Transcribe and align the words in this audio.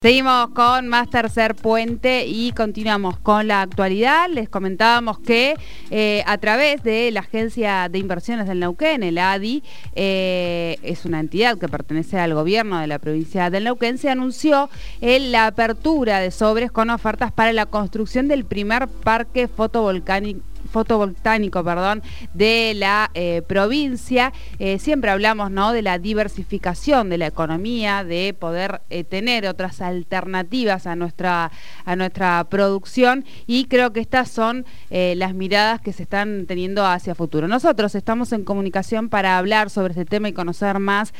Seguimos 0.00 0.50
con 0.50 0.86
más 0.86 1.10
tercer 1.10 1.56
puente 1.56 2.24
y 2.24 2.52
continuamos 2.52 3.18
con 3.18 3.48
la 3.48 3.62
actualidad. 3.62 4.28
Les 4.30 4.48
comentábamos 4.48 5.18
que 5.18 5.56
eh, 5.90 6.22
a 6.24 6.38
través 6.38 6.84
de 6.84 7.10
la 7.10 7.18
Agencia 7.18 7.88
de 7.88 7.98
Inversiones 7.98 8.46
del 8.46 8.60
Neuquén, 8.60 9.02
el 9.02 9.18
ADI, 9.18 9.64
eh, 9.96 10.78
es 10.84 11.04
una 11.04 11.18
entidad 11.18 11.58
que 11.58 11.66
pertenece 11.66 12.16
al 12.16 12.32
gobierno 12.32 12.78
de 12.78 12.86
la 12.86 13.00
provincia 13.00 13.50
del 13.50 13.64
Neuquén, 13.64 13.98
se 13.98 14.08
anunció 14.08 14.70
la 15.00 15.48
apertura 15.48 16.20
de 16.20 16.30
sobres 16.30 16.70
con 16.70 16.90
ofertas 16.90 17.32
para 17.32 17.52
la 17.52 17.66
construcción 17.66 18.28
del 18.28 18.44
primer 18.44 18.86
parque 18.86 19.48
fotovolcánico 19.48 20.47
fotovoltaico 20.68 21.28
perdón, 21.64 22.02
de 22.34 22.72
la 22.74 23.10
eh, 23.14 23.42
provincia. 23.46 24.32
Eh, 24.58 24.78
siempre 24.78 25.10
hablamos 25.10 25.50
¿no? 25.50 25.72
de 25.72 25.82
la 25.82 25.98
diversificación 25.98 27.10
de 27.10 27.18
la 27.18 27.26
economía, 27.26 28.04
de 28.04 28.34
poder 28.38 28.80
eh, 28.90 29.04
tener 29.04 29.46
otras 29.46 29.80
alternativas 29.80 30.86
a 30.86 30.96
nuestra, 30.96 31.50
a 31.84 31.96
nuestra 31.96 32.44
producción 32.48 33.24
y 33.46 33.66
creo 33.66 33.92
que 33.92 34.00
estas 34.00 34.30
son 34.30 34.64
las 34.90 35.34
miradas 35.34 35.80
que 35.80 35.92
se 35.92 36.02
están 36.02 36.46
teniendo 36.46 36.84
hacia 36.84 37.14
futuro. 37.14 37.46
Nosotros 37.48 37.94
estamos 37.94 38.32
en 38.32 38.44
comunicación 38.44 39.08
para 39.08 39.38
hablar 39.38 39.70
sobre 39.70 39.92
este 39.92 40.04
tema 40.04 40.28
y 40.28 40.32
conocer 40.32 40.78
más 40.78 41.12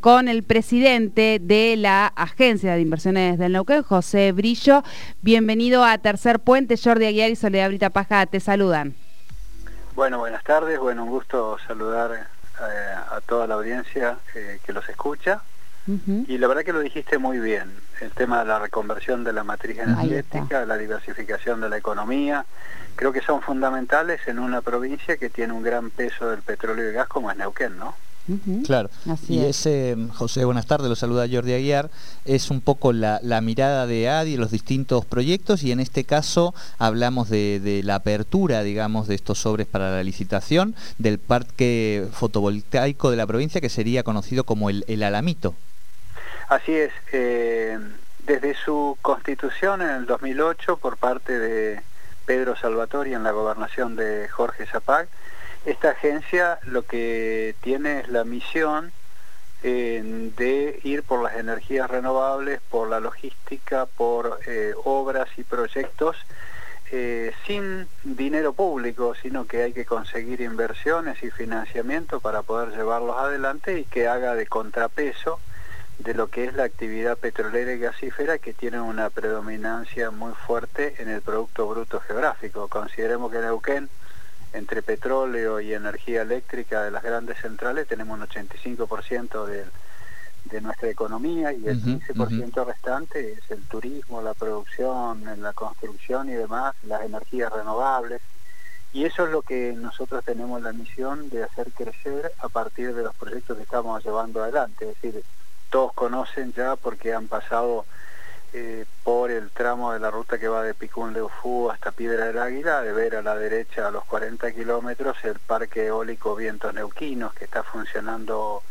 con 0.00 0.28
el 0.28 0.42
presidente 0.42 1.40
de 1.42 1.76
la 1.76 2.06
Agencia 2.06 2.74
de 2.74 2.80
Inversiones 2.80 3.38
del 3.38 3.52
Neuquén, 3.52 3.82
José 3.82 4.32
Brillo. 4.32 4.82
Bienvenido 5.22 5.84
a 5.84 5.98
Tercer 5.98 6.40
Puente, 6.40 6.76
Jordi 6.76 7.06
Aguiar 7.06 7.30
y 7.30 7.36
Soledad 7.36 7.68
Brita 7.68 7.90
Paja, 7.90 8.26
te 8.26 8.40
saludan. 8.40 8.87
Bueno, 9.98 10.20
buenas 10.20 10.44
tardes, 10.44 10.78
bueno, 10.78 11.02
un 11.02 11.10
gusto 11.10 11.58
saludar 11.66 12.12
eh, 12.12 12.94
a 13.10 13.20
toda 13.20 13.48
la 13.48 13.54
audiencia 13.54 14.16
eh, 14.32 14.60
que 14.64 14.72
los 14.72 14.88
escucha. 14.88 15.42
Y 16.28 16.38
la 16.38 16.46
verdad 16.46 16.62
que 16.62 16.72
lo 16.72 16.78
dijiste 16.78 17.18
muy 17.18 17.40
bien, 17.40 17.80
el 18.00 18.12
tema 18.12 18.38
de 18.38 18.44
la 18.44 18.60
reconversión 18.60 19.24
de 19.24 19.32
la 19.32 19.42
matriz 19.42 19.76
energética, 19.76 20.64
la 20.66 20.76
diversificación 20.76 21.60
de 21.60 21.68
la 21.68 21.78
economía, 21.78 22.46
creo 22.94 23.12
que 23.12 23.22
son 23.22 23.42
fundamentales 23.42 24.20
en 24.28 24.38
una 24.38 24.60
provincia 24.60 25.16
que 25.16 25.30
tiene 25.30 25.52
un 25.52 25.64
gran 25.64 25.90
peso 25.90 26.30
del 26.30 26.42
petróleo 26.42 26.88
y 26.88 26.92
gas 26.92 27.08
como 27.08 27.32
es 27.32 27.36
Neuquén, 27.36 27.76
¿no? 27.76 27.96
Claro. 28.64 28.90
y 29.28 29.40
ese, 29.40 29.96
José, 30.14 30.44
buenas 30.44 30.66
tardes, 30.66 30.88
lo 30.88 30.96
saluda 30.96 31.26
Jordi 31.30 31.54
Aguiar, 31.54 31.90
es 32.24 32.50
un 32.50 32.60
poco 32.60 32.92
la, 32.92 33.20
mirada 33.42 33.86
de 33.86 34.08
ADI, 34.08 34.36
los 34.36 34.50
distintos 34.50 35.04
proyectos 35.04 35.62
y 35.62 35.72
en 35.72 35.80
este 35.80 36.04
caso 36.04 36.54
hablamos 36.78 37.30
de, 37.30 37.80
la 37.84 37.96
apertura, 37.96 38.62
digamos, 38.62 39.08
de 39.08 39.14
estos 39.14 39.38
sobres 39.38 39.66
para 39.66 39.90
la 39.90 40.02
licitación 40.02 40.74
del 40.98 41.18
parque 41.18 42.06
fotovoltaico 42.12 43.10
de 43.10 43.16
la 43.16 43.26
provincia 43.26 43.60
que 43.60 43.68
sería 43.68 44.02
conocido 44.02 44.44
como 44.44 44.70
el, 44.70 45.02
Alamito. 45.02 45.54
Así 46.48 46.74
es, 46.74 46.92
eh, 47.12 47.78
desde 48.26 48.54
su 48.54 48.98
constitución 49.00 49.80
en 49.80 49.90
el 49.90 50.06
2008 50.06 50.76
por 50.76 50.96
parte 50.96 51.38
de 51.38 51.80
Pedro 52.26 52.56
Salvatori 52.56 53.14
en 53.14 53.22
la 53.22 53.30
gobernación 53.30 53.96
de 53.96 54.28
Jorge 54.28 54.66
Zapac, 54.66 55.08
esta 55.64 55.90
agencia 55.90 56.58
lo 56.64 56.82
que 56.82 57.54
tiene 57.60 58.00
es 58.00 58.08
la 58.08 58.24
misión 58.24 58.92
eh, 59.62 60.30
de 60.36 60.78
ir 60.84 61.02
por 61.02 61.22
las 61.22 61.36
energías 61.36 61.90
renovables, 61.90 62.60
por 62.70 62.88
la 62.88 63.00
logística, 63.00 63.86
por 63.86 64.38
eh, 64.46 64.72
obras 64.84 65.28
y 65.36 65.42
proyectos 65.42 66.16
eh, 66.90 67.32
sin 67.46 67.86
dinero 68.02 68.52
público, 68.52 69.14
sino 69.20 69.46
que 69.46 69.62
hay 69.62 69.72
que 69.72 69.84
conseguir 69.84 70.40
inversiones 70.40 71.22
y 71.22 71.30
financiamiento 71.30 72.20
para 72.20 72.42
poder 72.42 72.70
llevarlos 72.70 73.16
adelante 73.18 73.78
y 73.80 73.84
que 73.84 74.08
haga 74.08 74.34
de 74.34 74.46
contrapeso 74.46 75.40
de 75.98 76.14
lo 76.14 76.28
que 76.28 76.44
es 76.44 76.54
la 76.54 76.64
actividad 76.64 77.18
petrolera 77.18 77.72
y 77.72 77.78
gasífera 77.78 78.38
que 78.38 78.54
tiene 78.54 78.80
una 78.80 79.10
predominancia 79.10 80.10
muy 80.10 80.32
fuerte 80.32 80.94
en 80.98 81.08
el 81.08 81.20
Producto 81.20 81.68
Bruto 81.68 82.00
Geográfico. 82.00 82.68
Consideremos 82.68 83.32
que 83.32 83.40
Neuquén 83.40 83.90
entre 84.52 84.82
petróleo 84.82 85.60
y 85.60 85.74
energía 85.74 86.22
eléctrica 86.22 86.82
de 86.82 86.90
las 86.90 87.02
grandes 87.02 87.38
centrales 87.38 87.86
tenemos 87.86 88.18
un 88.18 88.26
85% 88.26 89.46
de, 89.46 89.64
de 90.44 90.60
nuestra 90.60 90.88
economía 90.88 91.52
y 91.52 91.66
el 91.66 91.82
15% 91.82 92.66
restante 92.66 93.32
es 93.32 93.50
el 93.50 93.62
turismo, 93.64 94.22
la 94.22 94.34
producción, 94.34 95.22
la 95.40 95.52
construcción 95.52 96.28
y 96.28 96.32
demás, 96.32 96.74
las 96.82 97.02
energías 97.02 97.52
renovables. 97.52 98.20
Y 98.92 99.04
eso 99.04 99.26
es 99.26 99.32
lo 99.32 99.42
que 99.42 99.74
nosotros 99.76 100.24
tenemos 100.24 100.62
la 100.62 100.72
misión 100.72 101.28
de 101.28 101.44
hacer 101.44 101.70
crecer 101.72 102.32
a 102.38 102.48
partir 102.48 102.94
de 102.94 103.02
los 103.02 103.14
proyectos 103.14 103.56
que 103.56 103.64
estamos 103.64 104.02
llevando 104.02 104.42
adelante. 104.42 104.88
Es 104.88 105.00
decir, 105.02 105.22
todos 105.70 105.92
conocen 105.92 106.54
ya 106.54 106.76
porque 106.76 107.12
han 107.12 107.28
pasado 107.28 107.84
eh, 108.52 108.84
por 109.04 109.30
el 109.30 109.50
tramo 109.50 109.92
de 109.92 110.00
la 110.00 110.10
ruta 110.10 110.38
que 110.38 110.48
va 110.48 110.62
de 110.62 110.74
Picún 110.74 111.12
de 111.12 111.22
Ufú 111.22 111.70
hasta 111.70 111.92
Piedra 111.92 112.26
del 112.26 112.38
Águila, 112.38 112.82
de 112.82 112.92
ver 112.92 113.16
a 113.16 113.22
la 113.22 113.36
derecha 113.36 113.88
a 113.88 113.90
los 113.90 114.04
40 114.04 114.52
kilómetros 114.52 115.16
el 115.24 115.38
parque 115.38 115.86
eólico 115.86 116.34
Vientos 116.34 116.72
Neuquinos, 116.72 117.34
que 117.34 117.44
está 117.44 117.62
funcionando 117.62 118.62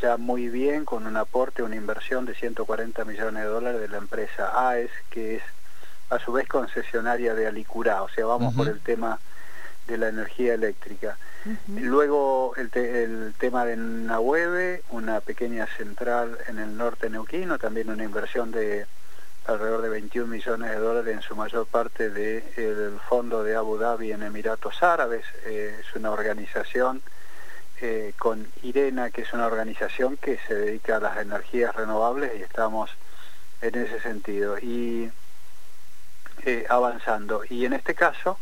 ya 0.00 0.16
muy 0.16 0.48
bien 0.48 0.84
con 0.84 1.06
un 1.06 1.16
aporte, 1.16 1.62
una 1.62 1.76
inversión 1.76 2.26
de 2.26 2.34
140 2.34 3.04
millones 3.04 3.42
de 3.42 3.48
dólares 3.48 3.80
de 3.80 3.88
la 3.88 3.98
empresa 3.98 4.68
AES, 4.68 4.90
que 5.10 5.36
es 5.36 5.42
a 6.10 6.18
su 6.18 6.32
vez 6.32 6.46
concesionaria 6.46 7.34
de 7.34 7.46
Alicurá, 7.46 8.02
o 8.02 8.08
sea, 8.08 8.26
vamos 8.26 8.54
por 8.54 8.68
el 8.68 8.80
tema 8.80 9.18
de 9.86 9.98
la 9.98 10.08
energía 10.08 10.54
eléctrica. 10.54 11.18
Luego 11.66 12.54
el, 12.56 12.70
el, 12.74 13.34
tema 13.38 13.64
de 13.64 13.76
Nahueve, 13.76 14.82
una 14.90 15.20
pequeña 15.20 15.66
central 15.76 16.38
en 16.48 16.58
el 16.58 16.76
norte 16.76 17.10
neuquino, 17.10 17.58
también 17.58 17.90
una 17.90 18.04
inversión 18.04 18.50
de 18.50 18.86
alrededor 19.46 19.82
de 19.82 19.88
21 19.88 20.26
millones 20.26 20.70
de 20.70 20.76
dólares, 20.76 21.14
en 21.14 21.22
su 21.22 21.36
mayor 21.36 21.66
parte 21.66 22.10
del 22.10 22.98
fondo 23.08 23.42
de 23.42 23.56
Abu 23.56 23.78
Dhabi 23.78 24.12
en 24.12 24.22
Emiratos 24.22 24.82
Árabes. 24.82 25.24
Eh, 25.46 25.76
es 25.80 25.94
una 25.96 26.10
organización 26.10 27.02
eh, 27.80 28.14
con 28.18 28.46
IRENA, 28.62 29.10
que 29.10 29.22
es 29.22 29.32
una 29.32 29.46
organización 29.46 30.16
que 30.16 30.38
se 30.46 30.54
dedica 30.54 30.96
a 30.96 31.00
las 31.00 31.18
energías 31.18 31.74
renovables 31.74 32.32
y 32.38 32.42
estamos 32.42 32.90
en 33.60 33.74
ese 33.74 34.00
sentido. 34.00 34.58
Y 34.58 35.10
eh, 36.46 36.66
avanzando. 36.68 37.42
Y 37.48 37.64
en 37.64 37.72
este 37.72 37.94
caso 37.94 38.38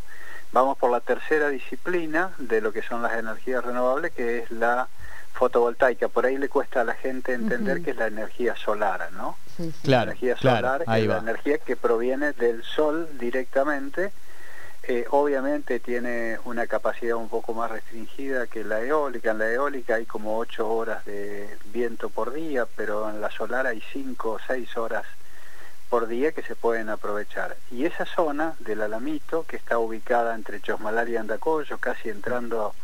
vamos 0.53 0.79
por 0.79 0.91
la 0.91 1.01
tercera 1.01 1.49
disciplina 1.49 2.33
de 2.39 2.61
lo 2.61 2.73
que 2.73 2.83
son 2.83 3.03
las 3.03 3.15
energías 3.15 3.65
renovables, 3.65 4.13
que 4.13 4.39
es 4.39 4.51
la 4.51 4.89
fotovoltaica. 5.33 6.09
Por 6.09 6.27
ahí 6.27 6.37
le 6.37 6.49
cuesta 6.49 6.83
a 6.83 6.85
la 6.85 6.95
gente 6.95 7.33
entender 7.33 7.83
que 7.83 7.91
es 7.91 7.97
la 7.97 8.07
energía 8.07 8.55
solar, 8.57 9.11
¿no? 9.12 9.37
Claro, 9.57 9.73
la 9.85 10.03
energía 10.03 10.37
solar 10.37 10.83
es 10.83 11.07
la 11.07 11.19
energía 11.19 11.59
que 11.59 11.77
proviene 11.77 12.33
del 12.33 12.62
sol 12.62 13.09
directamente. 13.19 14.12
Eh, 14.85 15.07
obviamente 15.11 15.79
tiene 15.79 16.39
una 16.45 16.67
capacidad 16.67 17.17
un 17.17 17.29
poco 17.29 17.55
más 17.55 17.71
restringida 17.71 18.47
que 18.47 18.65
la 18.65 18.81
eólica. 18.81 19.31
En 19.31 19.39
la 19.39 19.51
eólica 19.51 19.95
hay 19.95 20.07
como 20.07 20.39
8 20.39 20.69
horas 20.69 21.05
de 21.05 21.57
viento 21.73 22.11
por 22.11 22.33
día, 22.33 22.67
pero 22.77 23.09
en 23.09 23.21
la 23.21 23.31
solar 23.31 23.67
hay 23.67 23.83
5 23.93 24.31
o 24.31 24.39
6 24.45 24.77
horas 24.77 25.05
por 25.93 26.07
día 26.07 26.33
que 26.33 26.41
se 26.41 26.57
pueden 26.57 26.89
aprovechar. 26.89 27.55
Y 27.71 27.85
esa 27.85 28.07
zona 28.07 28.55
del 28.61 28.81
Alamito, 28.81 29.45
que 29.47 29.57
está 29.57 29.77
ubicada 29.77 30.35
entre 30.35 30.59
Chosmalal 30.63 31.07
y 31.11 31.19
Andacoyo, 31.19 31.77
casi 31.77 32.09
entrando 32.09 32.75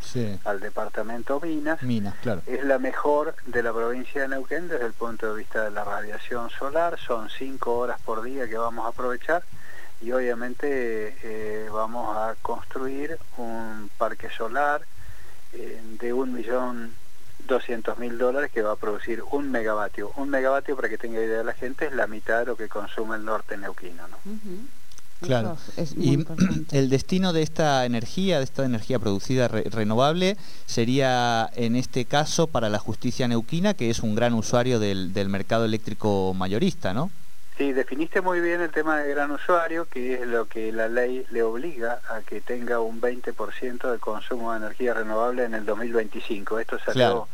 al 0.45 0.61
departamento 0.61 1.41
Minas, 1.41 1.83
Minas 1.83 2.15
claro. 2.21 2.43
es 2.45 2.63
la 2.65 2.79
mejor 2.79 3.35
de 3.47 3.63
la 3.63 3.73
provincia 3.73 4.21
de 4.21 4.29
Neuquén 4.29 4.69
desde 4.69 4.85
el 4.85 4.93
punto 4.93 5.33
de 5.33 5.39
vista 5.39 5.65
de 5.65 5.71
la 5.71 5.85
radiación 5.85 6.51
solar. 6.51 6.99
Son 6.99 7.31
cinco 7.31 7.79
horas 7.79 7.99
por 8.03 8.21
día 8.21 8.47
que 8.47 8.59
vamos 8.59 8.85
a 8.85 8.89
aprovechar 8.91 9.43
y 10.03 10.13
obviamente 10.13 11.17
eh, 11.23 11.67
vamos 11.73 12.15
a 12.15 12.35
construir 12.43 13.17
un 13.39 13.91
parque 13.97 14.29
solar 14.29 14.83
eh, 15.55 15.81
de 15.99 16.13
un 16.13 16.35
millón 16.35 16.93
200 17.49 17.99
mil 17.99 18.17
dólares 18.19 18.53
que 18.53 18.63
va 18.63 18.73
a 18.73 18.77
producir 18.77 19.25
un 19.33 19.51
megavatio. 19.51 20.13
Un 20.17 20.31
megavatio, 20.31 20.77
para 20.77 20.89
que 20.89 20.99
tenga 20.99 21.21
idea 21.21 21.43
la 21.43 21.55
gente, 21.55 21.87
es 21.87 21.93
la 21.93 22.07
mitad 22.07 22.41
de 22.41 22.47
lo 22.47 22.57
que 22.57 22.69
consume 22.69 23.17
el 23.17 23.25
norte 23.25 23.57
neuquino. 23.57 24.07
¿no? 24.07 24.19
Claro. 25.21 25.59
y 25.97 26.25
el 26.71 26.91
destino 26.91 27.33
de 27.33 27.43
esta 27.43 27.85
energía, 27.85 28.39
de 28.39 28.45
esta 28.45 28.65
energía 28.65 29.01
producida 29.01 29.49
renovable, 29.49 30.37
sería 30.67 31.51
en 31.57 31.75
este 31.75 32.05
caso 32.05 32.47
para 32.47 32.69
la 32.69 32.79
justicia 32.79 33.27
neuquina, 33.27 33.75
que 33.75 33.91
es 33.91 34.01
un 34.01 34.15
gran 34.15 34.35
usuario 34.35 34.79
del, 34.79 35.13
del 35.13 35.29
mercado 35.29 35.65
eléctrico 35.65 36.35
mayorista, 36.35 36.95
¿no? 36.95 37.11
Sí, 37.59 37.73
definiste 37.73 38.21
muy 38.21 38.41
bien 38.41 38.61
el 38.61 38.71
tema 38.71 39.01
de 39.01 39.11
gran 39.11 39.33
usuario, 39.33 39.89
que 39.89 40.15
es 40.15 40.27
lo 40.29 40.47
que 40.47 40.71
la 40.71 40.87
ley 40.87 41.27
le 41.31 41.43
obliga 41.43 42.01
a 42.09 42.21
que 42.21 42.41
tenga 42.41 42.79
un 42.79 43.01
20% 43.01 43.91
de 43.91 43.99
consumo 43.99 44.53
de 44.53 44.59
energía 44.59 44.95
renovable 44.95 45.43
en 45.43 45.55
el 45.55 45.67
2025. 45.67 46.61
Esto 46.61 46.79
salió 46.79 47.27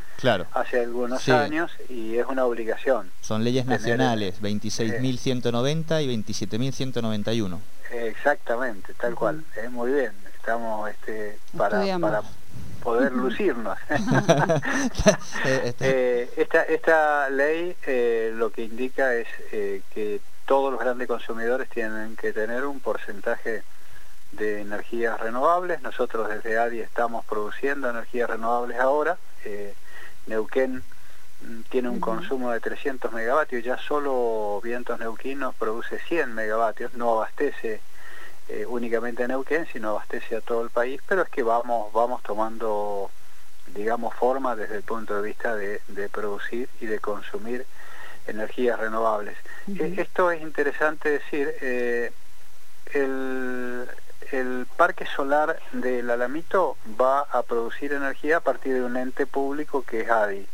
hace 0.55 0.81
algunos 0.81 1.29
años 1.29 1.73
y 1.91 2.17
es 2.17 2.27
una 2.27 2.47
obligación. 2.47 3.11
Son 3.21 3.45
leyes 3.45 3.67
nacionales, 3.67 4.41
26.190 4.41 6.03
y 6.03 6.23
27.191. 6.23 7.59
Exactamente, 7.91 8.95
tal 8.95 9.15
cual. 9.15 9.45
Es 9.63 9.71
muy 9.71 9.93
bien. 9.93 10.13
Estamos 10.39 10.89
este, 10.89 11.39
para, 11.55 11.83
para 11.99 12.23
poder 12.85 13.13
lucirnos. 13.13 13.79
Eh, 15.45 15.61
este. 15.65 16.23
eh, 16.23 16.31
esta, 16.37 16.63
esta 16.63 17.29
ley 17.29 17.77
eh, 17.87 18.33
lo 18.35 18.51
que 18.51 18.63
indica 18.63 19.15
es 19.15 19.27
que 19.51 20.21
Nacional 20.47 20.99
de 20.99 21.07
Consumidores 21.07 21.69
tienen 21.71 22.17
que 22.17 22.33
tener 22.33 22.67
un 22.67 22.79
porcentaje 22.81 23.63
de 24.33 24.61
energías 24.61 25.19
renovables. 25.19 25.81
Nosotros 25.83 26.29
desde 26.29 26.59
ADI 26.59 26.81
estamos 26.81 27.25
produciendo 27.25 27.89
energías 27.89 28.29
renovables 28.29 28.79
ahora. 28.79 29.17
Eh, 29.45 29.75
Neuquén 30.27 30.83
mm, 31.43 31.61
tiene 31.71 31.89
un 31.89 31.99
consumo 31.99 32.51
de 32.51 32.61
300 32.61 33.13
megavatios, 33.13 33.65
ya 33.65 33.79
solo 33.79 34.61
Vientos 34.63 34.99
Neuquinos 35.01 35.55
produce 35.55 35.99
100 35.99 36.35
megavatios, 36.35 36.95
no 36.95 37.13
abastece 37.13 37.81
eh, 38.49 38.67
únicamente 38.67 39.25
a 39.25 39.29
Neuquén, 39.29 39.67
sino 39.73 39.91
abastece 39.91 40.37
a 40.37 40.41
todo 40.41 40.63
el 40.63 40.71
país, 40.71 41.01
pero 41.07 41.23
es 41.23 41.29
que 41.29 41.43
vamos, 41.43 41.93
vamos 41.93 42.23
tomando, 42.23 43.11
digamos, 43.75 44.15
forma 44.15 44.57
desde 44.57 44.77
el 44.77 44.83
punto 44.83 45.17
de 45.17 45.23
vista 45.23 45.57
de, 45.57 45.81
producir 46.11 46.69
y 46.81 46.87
de 46.87 46.99
consumir 47.01 47.67
energías 48.27 48.79
renovables. 48.79 49.37
Eh, 49.69 49.95
esto 49.99 50.31
es 50.31 50.41
interesante 50.43 51.11
decir, 51.11 51.55
el, 52.93 53.89
el 54.33 54.67
parque 54.77 55.07
solar 55.07 55.59
del 55.73 56.11
Alamito 56.11 56.77
va 57.01 57.21
a 57.21 57.43
producir 57.43 57.93
energía 57.93 58.39
a 58.39 58.41
partir 58.41 58.75
de 58.75 58.83
un 58.83 58.97
ente 58.97 59.27
público 59.27 59.83
que 59.83 60.03
es 60.03 60.11
ADI. 60.11 60.47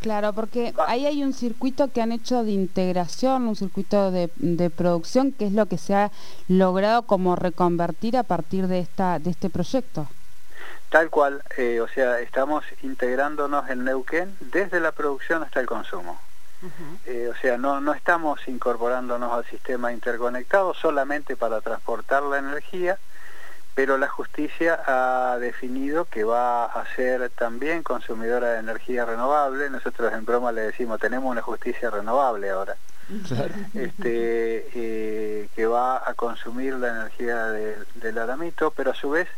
Claro, 0.00 0.32
porque 0.32 0.74
ahí 0.86 1.06
hay 1.06 1.22
un 1.24 1.32
circuito 1.32 1.90
que 1.90 2.02
han 2.02 2.12
hecho 2.12 2.44
de 2.44 2.50
integración, 2.50 3.48
un 3.48 3.56
circuito 3.56 4.10
de, 4.10 4.28
producción, 4.70 5.32
que 5.32 5.46
es 5.46 5.52
lo 5.52 5.66
que 5.66 5.78
se 5.78 5.94
ha 5.94 6.10
logrado 6.48 7.02
como 7.02 7.36
reconvertir 7.36 8.16
a 8.16 8.22
partir 8.22 8.66
de, 8.66 8.80
esta, 8.80 9.18
de 9.18 9.30
este 9.30 9.48
proyecto. 9.48 10.06
Tal 10.90 11.10
cual, 11.10 11.42
eh, 11.56 11.80
o 11.80 11.88
sea, 11.88 12.20
estamos 12.20 12.64
integrándonos 12.82 13.68
en 13.70 13.84
Neuquén 13.84 14.36
desde 14.40 14.78
la 14.78 14.92
producción 14.92 15.42
hasta 15.42 15.60
el 15.60 15.66
consumo. 15.66 16.20
Eh, 17.04 17.30
o 17.30 17.36
sea, 17.40 17.58
no, 17.58 17.80
no 17.80 17.92
estamos 17.92 18.40
incorporándonos 18.46 19.32
al 19.32 19.44
sistema 19.44 19.92
interconectado 19.92 20.72
solamente 20.72 21.36
para 21.36 21.60
transportar 21.60 22.22
la 22.22 22.38
energía, 22.38 22.98
pero 23.74 23.98
la 23.98 24.08
justicia 24.08 24.80
ha 24.86 25.36
definido 25.38 26.04
que 26.04 26.22
va 26.22 26.66
a 26.66 26.84
ser 26.94 27.28
también 27.30 27.82
consumidora 27.82 28.52
de 28.52 28.60
energía 28.60 29.04
renovable. 29.04 29.68
Nosotros 29.68 30.12
en 30.12 30.24
broma 30.24 30.52
le 30.52 30.62
decimos, 30.62 31.00
tenemos 31.00 31.30
una 31.30 31.42
justicia 31.42 31.90
renovable 31.90 32.50
ahora. 32.50 32.76
Este, 33.74 34.66
eh, 34.74 35.48
que 35.54 35.66
va 35.66 36.08
a 36.08 36.14
consumir 36.14 36.74
la 36.74 36.88
energía 36.88 37.48
del 37.48 38.18
alamito, 38.18 38.70
pero 38.70 38.92
a 38.92 38.94
su 38.94 39.10
vez 39.10 39.28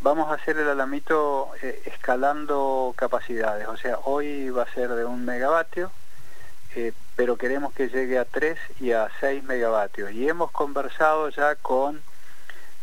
vamos 0.00 0.30
a 0.30 0.34
hacer 0.34 0.58
el 0.58 0.68
alamito 0.68 1.50
eh, 1.62 1.82
escalando 1.84 2.94
capacidades. 2.96 3.68
O 3.68 3.76
sea, 3.76 3.98
hoy 4.04 4.50
va 4.50 4.64
a 4.64 4.72
ser 4.72 4.90
de 4.90 5.04
un 5.04 5.24
megavatio, 5.24 5.92
eh, 6.74 6.92
pero 7.14 7.36
queremos 7.36 7.72
que 7.74 7.88
llegue 7.88 8.18
a 8.18 8.24
3 8.24 8.58
y 8.80 8.92
a 8.92 9.08
6 9.20 9.44
megavatios. 9.44 10.10
Y 10.12 10.28
hemos 10.28 10.50
conversado 10.50 11.28
ya 11.28 11.54
con 11.54 12.00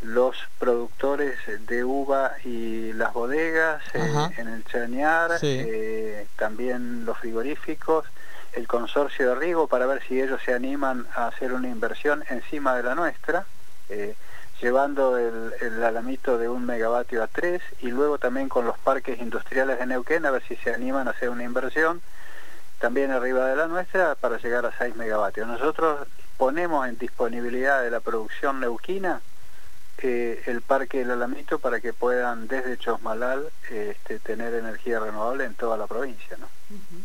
los 0.04 0.36
productores 0.60 1.38
de 1.68 1.84
uva 1.84 2.34
y 2.44 2.94
las 2.94 3.14
bodegas 3.14 3.82
eh, 3.94 4.30
en 4.38 4.48
el 4.48 4.64
Chañar, 4.66 5.32
eh, 5.42 6.28
también 6.36 7.06
los 7.06 7.18
frigoríficos, 7.18 8.06
el 8.54 8.68
consorcio 8.68 9.30
de 9.30 9.36
riego 9.36 9.68
para 9.68 9.86
ver 9.86 10.04
si 10.08 10.22
ellos 10.22 10.42
se 10.44 10.54
animan 10.54 11.08
a 11.16 11.28
hacer 11.28 11.54
una 11.54 11.70
inversión 11.70 12.24
encima 12.30 12.76
de 12.76 12.84
la 12.84 12.96
nuestra, 12.96 13.46
eh, 13.90 14.16
llevando 14.62 15.18
el, 15.18 15.54
el, 15.62 15.84
alamito 15.84 16.38
de 16.38 16.48
un 16.48 16.66
megavatio 16.66 17.24
a 17.24 17.28
tres 17.28 17.62
y 17.82 17.88
luego 17.88 18.18
también 18.18 18.50
con 18.50 18.66
los 18.66 18.78
parques 18.78 19.20
industriales 19.20 19.80
de 19.80 19.86
Neuquén 19.86 20.26
a 20.26 20.32
ver 20.32 20.44
si 20.48 20.56
se 20.58 20.74
animan 20.74 21.08
a 21.08 21.12
hacer 21.12 21.30
una 21.30 21.44
inversión 21.44 22.02
también 22.80 23.12
arriba 23.12 23.48
de 23.48 23.56
la 23.56 23.68
nuestra 23.68 24.16
para 24.16 24.38
llegar 24.38 24.66
a 24.66 24.78
6 24.78 24.98
megavatios. 24.98 25.48
Nosotros 25.48 26.06
ponemos 26.38 26.86
en 26.88 26.98
disponibilidad 26.98 27.82
de 27.82 27.90
la 27.90 28.02
producción 28.02 28.60
neuquina 28.60 29.22
el 30.04 30.62
Parque 30.62 31.00
del 31.00 31.12
Alamito 31.12 31.60
para 31.60 31.80
que 31.80 31.94
puedan 31.94 32.48
desde 32.48 32.78
Chosmalal 32.78 33.46
este, 33.70 34.20
tener 34.20 34.54
energía 34.54 35.00
renovable 35.00 35.46
en 35.46 35.54
toda 35.54 35.78
la 35.78 35.88
provincia. 35.88 36.38
¿no? 36.38 36.48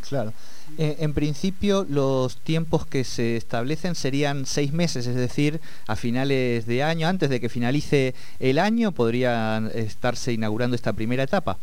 Claro. 0.09 0.33
Eh, 0.77 0.97
en 1.01 1.15
principio 1.15 1.87
los 1.89 2.39
tiempos 2.39 2.87
que 2.87 3.05
se 3.05 3.37
establecen 3.37 3.95
serían 3.95 4.47
seis 4.47 4.73
meses, 4.73 5.07
es 5.07 5.15
decir, 5.15 5.61
a 5.87 5.97
finales 5.97 6.67
de 6.67 6.83
año, 6.83 7.09
antes 7.09 7.31
de 7.31 7.41
que 7.41 7.49
finalice 7.49 8.15
el 8.41 8.59
año, 8.59 8.93
podría 8.93 9.59
estarse 9.75 10.33
inaugurando 10.33 10.75
esta 10.75 10.93
primera 10.93 11.23
etapa. 11.23 11.59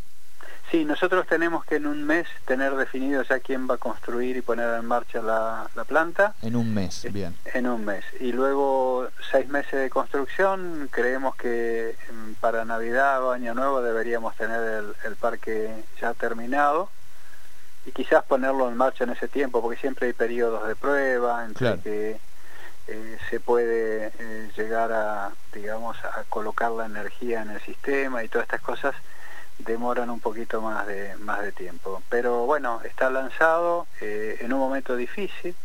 Sí, 0.71 0.83
nosotros 0.83 1.27
tenemos 1.27 1.63
que 1.63 1.75
en 1.75 1.85
un 1.85 2.03
mes 2.03 2.27
tener 2.45 2.75
definido 2.75 3.21
ya 3.21 3.39
quién 3.39 3.69
va 3.69 3.75
a 3.75 3.77
construir 3.77 4.35
y 4.35 4.41
poner 4.41 4.73
en 4.79 4.85
marcha 4.85 5.21
la, 5.21 5.67
planta. 5.88 6.33
En 6.41 6.56
un 6.56 6.73
mes, 6.73 7.06
bien. 7.13 7.35
En 7.53 7.67
un 7.67 7.85
mes. 7.85 8.03
Y 8.19 8.31
luego 8.31 9.07
seis 9.31 9.47
meses 9.47 9.79
de 9.79 9.89
construcción, 9.91 10.89
creemos 10.91 11.35
que 11.35 11.95
mm, 12.12 12.33
para 12.41 12.65
Navidad 12.65 13.23
o 13.23 13.31
Año 13.31 13.53
Nuevo 13.53 13.81
deberíamos 13.83 14.35
tener 14.35 14.83
el, 15.03 15.15
parque 15.15 15.69
ya 16.01 16.13
terminado 16.15 16.89
y 17.85 17.91
quizás 17.91 18.23
ponerlo 18.23 18.68
en 18.68 18.75
marcha 18.75 19.03
en 19.03 19.11
ese 19.11 19.27
tiempo, 19.27 19.61
porque 19.61 19.79
siempre 19.79 20.07
hay 20.07 20.13
periodos 20.13 20.68
de 20.68 20.75
prueba 20.75 21.45
entre 21.45 21.79
que 21.79 22.19
eh, 22.88 23.18
se 23.29 23.39
puede 23.39 24.11
eh, 24.18 24.51
llegar 24.57 24.91
a, 24.91 25.31
digamos, 25.53 25.95
a 26.03 26.23
colocar 26.27 26.71
la 26.71 26.85
energía 26.85 27.44
en 27.44 27.51
el 27.51 27.61
sistema 27.61 28.23
y 28.23 28.27
todas 28.29 28.45
estas 28.45 28.61
cosas 28.61 28.95
demoran 29.60 30.10
un 30.10 30.19
poquito 30.19 30.62
más 30.62 30.86
de, 30.88 31.16
más 31.18 31.42
de 31.42 31.52
tiempo. 31.52 32.02
Pero 32.10 32.46
bueno, 32.46 32.81
está 32.84 33.10
lanzado 33.10 33.88
eh, 34.02 34.38
en 34.42 34.54
un 34.54 34.60
momento 34.60 34.96
difícil. 34.96 35.56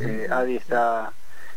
Eh, 0.00 0.26
ADI 0.30 0.56
está 0.56 1.12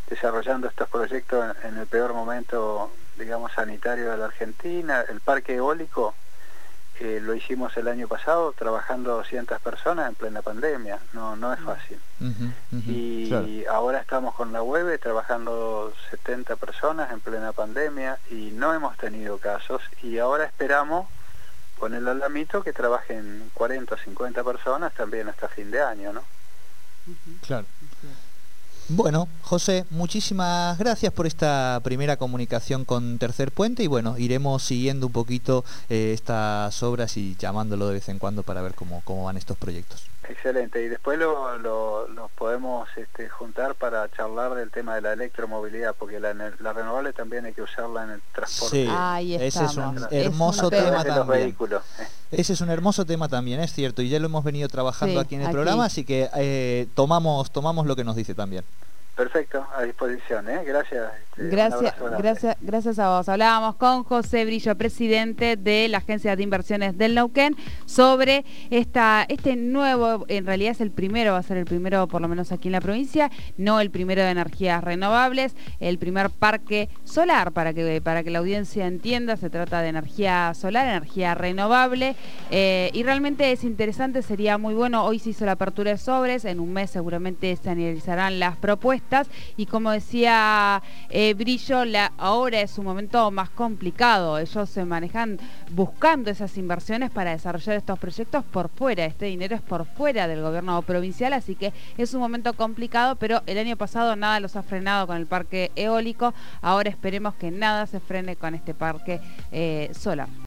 desarrollando 0.07 0.68
estos 0.68 0.88
proyectos 0.89 1.56
en, 1.63 1.77
el 1.77 1.88
peor 1.88 2.13
momento, 2.13 2.92
digamos, 3.18 3.51
sanitario 3.54 4.12
de 4.12 4.18
la 4.18 4.25
Argentina. 4.25 5.04
El 5.07 5.19
parque 5.19 5.56
eólico 5.56 6.13
eh, 7.00 7.19
lo 7.21 7.33
hicimos 7.33 7.75
el 7.77 7.88
año 7.88 8.07
pasado 8.07 8.54
trabajando 8.54 9.16
200 9.16 9.60
personas 9.62 10.10
en 10.10 10.16
plena 10.16 10.44
pandemia. 10.44 11.00
No, 11.13 11.36
no 11.36 11.54
es 11.54 11.60
fácil. 11.60 12.00
y 12.71 13.66
ahora 13.66 14.00
estamos 14.00 14.36
con 14.36 14.54
la 14.54 14.62
web 14.62 15.00
trabajando 15.00 15.92
70 16.12 16.56
personas 16.57 17.12
en 17.12 17.19
plena 17.19 17.51
pandemia 17.51 18.19
y 18.30 18.51
no 18.51 18.74
hemos 18.74 18.95
tenido 18.98 19.38
casos 19.39 19.81
y 20.04 20.19
ahora 20.19 20.45
esperamos 20.45 21.07
con 21.79 21.93
el 21.95 22.07
alamito 22.07 22.61
que 22.61 22.73
trabajen 22.73 23.49
40 23.53 23.95
o 23.95 23.97
50 23.97 24.43
personas 24.43 24.93
también 24.93 25.29
hasta 25.29 25.47
fin 25.47 25.71
de 25.71 25.81
año, 25.81 26.13
¿no? 26.13 26.23
Claro. 27.45 27.65
Bueno, 28.91 29.27
José, 29.44 29.86
muchísimas 29.91 30.75
gracias 30.80 31.13
por 31.13 31.27
esta 31.27 31.80
primera 31.83 32.18
comunicación 32.18 32.85
con 32.85 33.19
Tercer 33.19 33.52
Puente 33.52 33.83
y 33.83 33.87
bueno, 33.87 34.18
iremos 34.18 34.63
siguiendo 34.63 35.06
un 35.06 35.13
poquito 35.13 35.63
eh, 35.90 36.11
estas 36.11 36.81
obras 36.81 37.16
y 37.16 37.35
llamándolo 37.35 37.87
de 37.87 37.94
vez 37.94 38.09
en 38.09 38.18
cuando 38.18 38.42
para 38.42 38.63
ver 38.63 38.73
cómo, 38.73 39.04
cómo 39.06 39.25
van 39.25 39.37
estos 39.37 39.57
proyectos. 39.57 40.09
Excelente, 40.28 40.83
y 40.83 40.87
después 40.87 41.18
lo, 41.18 41.57
los 41.57 42.31
podemos 42.31 42.87
este, 42.97 43.30
juntar 43.30 43.73
para 43.73 44.07
charlar 44.11 44.54
del 44.54 44.69
tema 44.69 44.94
de 44.94 45.02
la 45.02 45.13
electromovilidad, 45.13 45.95
porque 45.97 46.19
la, 46.19 46.33
renovable 46.33 47.13
también 47.13 47.45
hay 47.45 47.54
que 47.54 47.63
usarla 47.63 48.04
en 48.04 48.11
el 48.11 48.21
transporte. 48.33 48.87
Sí, 48.87 49.33
ese 49.35 49.66
es 49.66 49.75
un 49.75 50.06
hermoso 50.11 50.69
tema 50.69 51.04
también. 51.04 51.56
Ese 52.31 52.54
es 52.54 52.61
un 52.61 52.69
hermoso 52.69 53.06
tema 53.06 53.28
también, 53.28 53.59
es 53.59 53.73
cierto, 53.73 54.04
y 54.04 54.09
ya 54.09 54.19
lo 54.19 54.28
hemos 54.28 54.44
venido 54.44 54.69
trabajando 54.69 55.19
aquí 55.19 55.33
en 55.33 55.42
el 55.42 55.52
programa, 55.52 55.85
así 55.85 56.06
que 56.06 56.30
eh, 56.35 56.87
tomamos, 56.94 57.49
tomamos 57.49 57.87
lo 57.87 57.95
que 57.95 58.04
nos 58.04 58.16
dice 58.16 58.35
también. 58.35 58.63
Perfecto, 59.19 59.68
a 59.76 59.83
disposición, 59.83 60.47
¿eh? 60.47 60.64
Gracias. 60.66 61.11
Este, 61.31 61.49
gracias, 61.49 61.94
gracias, 62.18 62.57
gracias 62.61 62.99
a 62.99 63.18
vos. 63.18 63.28
Hablábamos 63.28 63.76
con 63.76 64.06
José 64.06 64.45
Brillo, 64.45 64.78
presidente 64.78 65.57
de 65.57 65.90
la 65.90 65.97
Agencia 65.97 66.38
de 66.38 66.44
Inversiones 66.44 66.97
del 66.97 67.16
Neuquén, 67.16 67.56
sobre 67.85 68.45
esta, 68.69 69.26
este 69.28 69.57
nuevo, 69.57 70.26
en 70.30 70.45
realidad 70.45 70.71
es 70.71 70.80
el 70.80 70.92
primero, 70.92 71.33
va 71.33 71.40
a 71.40 71.44
ser 71.44 71.57
el 71.57 71.66
primero 71.66 72.07
por 72.07 72.21
lo 72.21 72.30
menos 72.30 72.54
aquí 72.54 72.69
en 72.69 72.73
la 72.73 72.80
provincia, 72.80 73.30
no 73.57 73.81
el 73.81 73.92
primero 73.92 74.21
de 74.21 74.30
energías 74.30 74.81
renovables, 74.81 75.54
el 75.81 75.97
primer 75.97 76.30
parque 76.30 76.88
solar, 77.04 77.52
para 77.52 77.73
que, 77.73 78.02
para 78.02 78.23
que 78.23 78.31
la 78.31 78.40
audiencia 78.40 78.88
entienda, 78.88 79.35
se 79.35 79.49
trata 79.49 79.81
de 79.81 79.90
energía 79.90 80.54
solar, 80.54 80.88
energía 80.88 81.35
renovable, 81.35 82.16
eh, 82.52 82.90
y 82.94 83.04
realmente 83.04 83.52
es 83.52 83.66
interesante, 83.66 84.21
sería 84.21 84.57
muy 84.57 84.76
bueno, 84.76 85.04
hoy 85.04 85.19
se 85.19 85.31
hizo 85.31 85.45
la 85.45 85.54
apertura 85.54 85.92
de 85.92 85.97
sobres, 85.97 86.45
en 86.45 86.61
un 86.61 86.71
mes 86.71 86.90
seguramente 86.90 87.54
se 87.57 87.69
analizarán 87.69 88.40
las 88.40 88.56
y 89.57 89.66
como 89.66 89.92
decía 89.92 90.81
eh, 91.09 91.33
Brillo, 91.33 91.83
ahora 92.18 92.61
es 92.61 92.78
un 92.78 92.85
momento 92.85 93.31
más 93.31 93.49
complicado. 93.49 94.37
Ellos 94.37 94.69
se 94.69 94.85
manejan 94.85 95.39
buscando 95.71 96.30
esas 96.30 96.57
inversiones 96.57 97.09
para 97.09 97.31
desarrollar 97.31 97.78
estos 97.78 97.97
proyectos 97.99 98.44
por 98.45 98.69
fuera. 98.69 99.06
Este 99.06 99.25
dinero 99.25 99.56
es 99.56 99.61
por 99.61 99.85
fuera 99.85 100.28
del 100.28 100.42
gobierno 100.42 100.81
provincial, 100.83 101.33
así 101.33 101.56
que 101.56 101.73
es 101.97 102.13
un 102.13 102.21
momento 102.21 102.54
complicado, 102.54 103.16
pero 103.16 103.42
el 103.47 103.57
año 103.57 103.75
pasado 103.78 104.16
nada 104.16 104.39
los 104.39 104.56
ha 104.56 104.63
frenado 104.63 105.07
con 105.07 105.18
el 105.18 105.25
parque 105.25 105.71
eólico. 105.75 106.33
Ahora 106.61 106.89
esperemos 106.89 107.33
que 107.35 107.51
nada 107.51 107.87
se 107.87 107.99
frene 107.99 108.35
con 108.35 108.56
este 108.56 108.73
parque 108.73 109.19
eh, 109.51 109.89
solar. 109.94 110.30